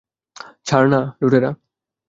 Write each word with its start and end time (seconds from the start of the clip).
ছাড় 0.65 0.87
না, 0.89 0.99
লুটেরা! 1.21 1.49